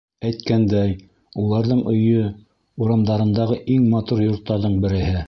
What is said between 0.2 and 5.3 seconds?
Әйткәндәй, уларҙың өйө— урамдарындағы иң матур йорттарҙың береһе.